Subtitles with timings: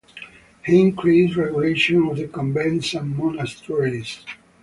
[0.65, 4.25] He increased regulation of the convents and monasteries.